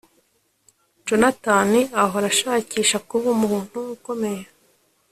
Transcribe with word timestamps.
Jonathan 1.07 1.69
ahora 2.01 2.25
ashakisha 2.33 2.97
kuba 3.09 3.27
umuntu 3.37 3.77
ukomeye 3.95 4.43